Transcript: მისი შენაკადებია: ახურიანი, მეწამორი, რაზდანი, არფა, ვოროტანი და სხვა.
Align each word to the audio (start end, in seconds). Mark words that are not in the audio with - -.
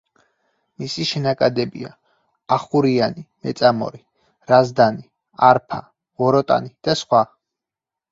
მისი 0.83 1.03
შენაკადებია: 1.07 1.89
ახურიანი, 2.55 3.21
მეწამორი, 3.47 4.01
რაზდანი, 4.53 5.05
არფა, 5.49 5.79
ვოროტანი 6.23 6.73
და 6.89 6.97
სხვა. 7.03 7.21